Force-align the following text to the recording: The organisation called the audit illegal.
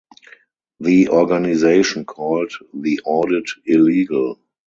The 0.79 1.09
organisation 1.09 2.05
called 2.05 2.51
the 2.73 2.99
audit 3.05 3.51
illegal. 3.67 4.39